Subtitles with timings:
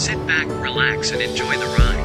[0.00, 2.00] Sit back, relax and enjoy the ride.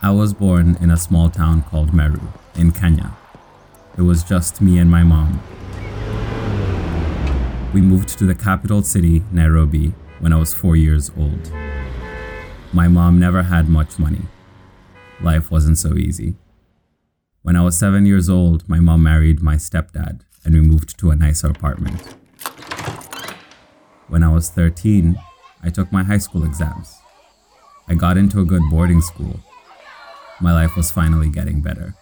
[0.00, 2.20] I was born in a small town called Meru
[2.54, 3.16] in Kenya.
[3.98, 5.42] It was just me and my mom.
[7.74, 11.50] We moved to the capital city, Nairobi, when I was four years old.
[12.72, 14.22] My mom never had much money.
[15.20, 16.36] Life wasn't so easy.
[17.46, 21.12] When I was seven years old, my mom married my stepdad and we moved to
[21.12, 22.00] a nicer apartment.
[24.08, 25.16] When I was 13,
[25.62, 26.96] I took my high school exams.
[27.86, 29.38] I got into a good boarding school.
[30.40, 31.94] My life was finally getting better.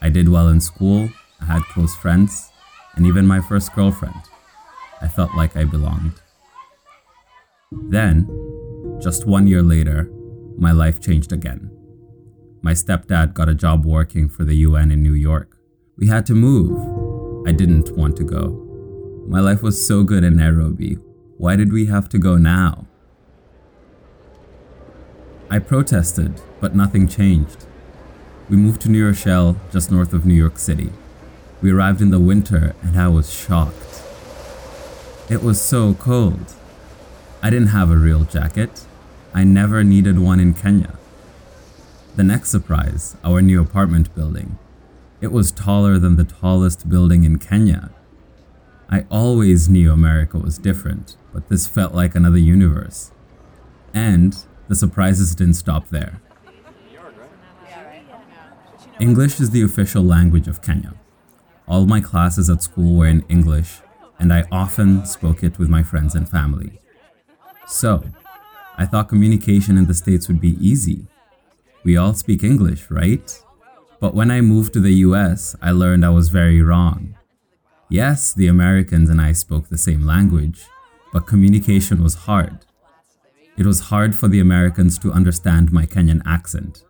[0.00, 1.08] I did well in school,
[1.40, 2.52] I had close friends,
[2.94, 4.22] and even my first girlfriend.
[5.02, 6.20] I felt like I belonged.
[7.72, 8.28] Then,
[9.02, 10.08] just one year later,
[10.56, 11.72] my life changed again.
[12.64, 15.58] My stepdad got a job working for the UN in New York.
[15.98, 17.46] We had to move.
[17.46, 18.58] I didn't want to go.
[19.28, 20.94] My life was so good in Nairobi.
[21.36, 22.86] Why did we have to go now?
[25.50, 27.66] I protested, but nothing changed.
[28.48, 30.90] We moved to New Rochelle, just north of New York City.
[31.60, 34.02] We arrived in the winter and I was shocked.
[35.28, 36.54] It was so cold.
[37.42, 38.86] I didn't have a real jacket.
[39.34, 40.98] I never needed one in Kenya.
[42.16, 44.56] The next surprise, our new apartment building.
[45.20, 47.90] It was taller than the tallest building in Kenya.
[48.88, 53.10] I always knew America was different, but this felt like another universe.
[53.92, 54.36] And
[54.68, 56.20] the surprises didn't stop there.
[59.00, 60.94] English is the official language of Kenya.
[61.66, 63.80] All my classes at school were in English,
[64.20, 66.80] and I often spoke it with my friends and family.
[67.66, 68.04] So,
[68.78, 71.08] I thought communication in the States would be easy.
[71.84, 73.42] We all speak English, right?
[74.00, 77.16] But when I moved to the US, I learned I was very wrong.
[77.90, 80.64] Yes, the Americans and I spoke the same language,
[81.12, 82.64] but communication was hard.
[83.58, 86.84] It was hard for the Americans to understand my Kenyan accent.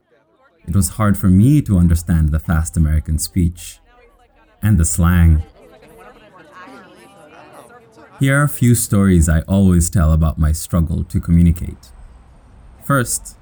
[0.66, 3.80] It was hard for me to understand the fast American speech
[4.62, 5.42] and the slang.
[8.20, 11.90] Here are a few stories I always tell about my struggle to communicate.
[12.82, 13.36] First,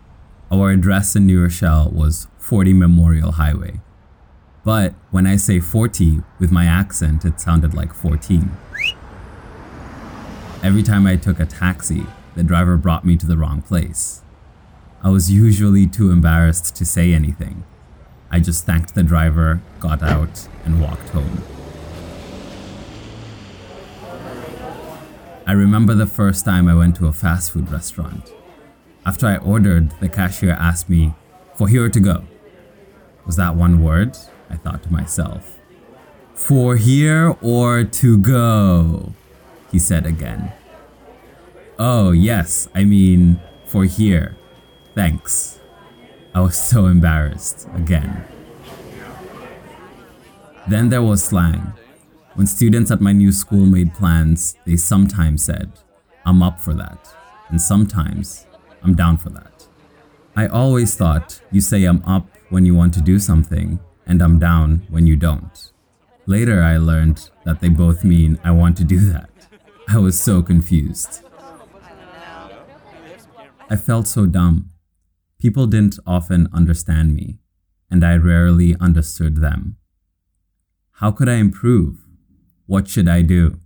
[0.53, 3.81] our address in New Rochelle was 40 Memorial Highway.
[4.63, 8.51] But when I say 40 with my accent, it sounded like 14.
[10.63, 14.21] Every time I took a taxi, the driver brought me to the wrong place.
[15.03, 17.65] I was usually too embarrassed to say anything.
[18.31, 21.43] I just thanked the driver, got out, and walked home.
[25.47, 28.33] I remember the first time I went to a fast food restaurant.
[29.05, 31.15] After I ordered, the cashier asked me,
[31.57, 32.25] For here to go.
[33.27, 34.17] Was that one word?
[34.49, 35.59] I thought to myself.
[36.35, 39.13] For here or to go?
[39.71, 40.53] He said again.
[41.79, 44.37] Oh, yes, I mean, for here.
[44.95, 45.59] Thanks.
[46.35, 48.25] I was so embarrassed again.
[50.69, 51.73] Then there was slang.
[52.35, 55.73] When students at my new school made plans, they sometimes said,
[56.25, 57.09] I'm up for that,
[57.49, 58.47] and sometimes,
[58.83, 59.67] I'm down for that.
[60.35, 64.39] I always thought you say I'm up when you want to do something, and I'm
[64.39, 65.73] down when you don't.
[66.27, 69.31] Later, I learned that they both mean I want to do that.
[69.89, 71.23] I was so confused.
[73.69, 74.71] I felt so dumb.
[75.39, 77.39] People didn't often understand me,
[77.91, 79.77] and I rarely understood them.
[80.93, 81.99] How could I improve?
[82.67, 83.59] What should I do?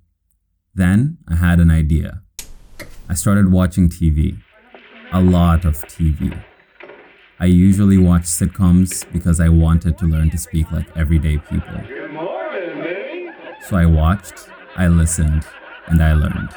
[0.75, 2.22] Then I had an idea.
[3.09, 4.38] I started watching TV.
[5.12, 6.43] A lot of TV.
[7.39, 11.81] I usually watch sitcoms because I wanted to learn to speak like everyday people.
[13.69, 15.47] So I watched, I listened,
[15.87, 16.50] and I learned.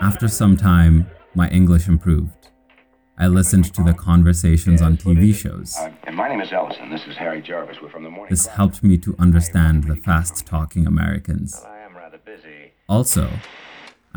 [0.00, 2.50] After some time, my English improved.
[3.18, 5.76] I listened to the conversations on TV shows.
[5.76, 6.88] Uh, and my name is Ellison.
[6.90, 7.78] This is Harry Jarvis.
[7.82, 8.30] We're from the morning.
[8.30, 11.60] This helped me to understand the fast talking Americans.
[11.66, 12.72] I am rather busy.
[12.88, 13.28] Also,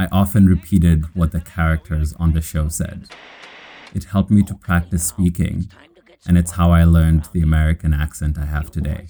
[0.01, 3.07] I often repeated what the characters on the show said.
[3.93, 5.69] It helped me to practice speaking,
[6.27, 9.05] and it's how I learned the American accent I have today.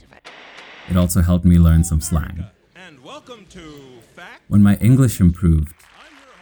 [0.90, 2.44] It also helped me learn some slang.
[2.76, 4.02] And welcome to
[4.50, 5.74] When my English improved,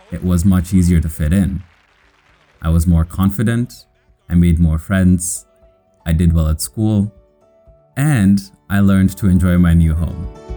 [0.10, 1.62] it was much easier to fit in.
[2.60, 3.86] I was more confident,
[4.30, 5.45] I made more friends,
[6.07, 7.13] I did well at school,
[7.95, 10.49] and I learned to enjoy my new home.